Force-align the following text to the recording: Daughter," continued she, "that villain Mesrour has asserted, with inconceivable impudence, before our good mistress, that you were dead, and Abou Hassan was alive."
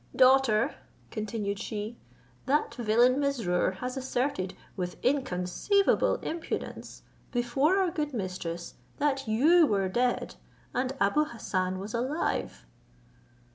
Daughter," 0.15 0.73
continued 1.11 1.59
she, 1.59 1.95
"that 2.47 2.73
villain 2.73 3.19
Mesrour 3.19 3.73
has 3.81 3.95
asserted, 3.95 4.55
with 4.75 4.95
inconceivable 5.03 6.15
impudence, 6.23 7.03
before 7.31 7.77
our 7.77 7.91
good 7.91 8.11
mistress, 8.11 8.73
that 8.97 9.27
you 9.27 9.67
were 9.67 9.87
dead, 9.89 10.33
and 10.73 10.93
Abou 10.99 11.25
Hassan 11.25 11.77
was 11.77 11.93
alive." 11.93 12.65